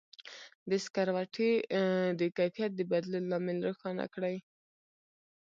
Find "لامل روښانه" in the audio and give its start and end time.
3.31-4.05